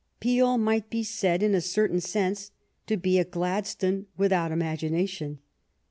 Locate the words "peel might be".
0.19-1.03